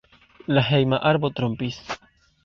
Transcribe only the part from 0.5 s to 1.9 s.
La hejma arbo trompis.